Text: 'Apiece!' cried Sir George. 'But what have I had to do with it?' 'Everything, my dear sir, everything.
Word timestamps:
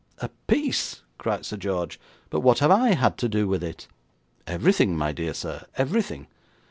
'Apiece!' 0.19 1.03
cried 1.19 1.45
Sir 1.45 1.57
George. 1.57 1.99
'But 2.31 2.39
what 2.39 2.57
have 2.57 2.71
I 2.71 2.95
had 2.95 3.19
to 3.19 3.29
do 3.29 3.47
with 3.47 3.63
it?' 3.63 3.85
'Everything, 4.47 4.97
my 4.97 5.11
dear 5.11 5.35
sir, 5.35 5.67
everything. 5.77 6.25